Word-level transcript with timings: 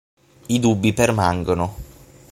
I 0.47 0.59
dubbi 0.59 0.93
permangono. 0.93 1.75